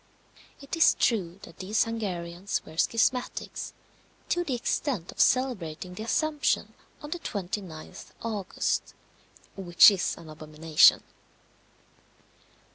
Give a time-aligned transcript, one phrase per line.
[0.59, 3.71] It is true that these Hungarians were schismatics,
[4.29, 8.95] to the extent of celebrating the Assumption on the 29th August,
[9.55, 11.03] which is an abomination.